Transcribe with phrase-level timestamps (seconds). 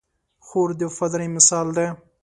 [0.45, 1.85] خور د وفادارۍ مثال ده.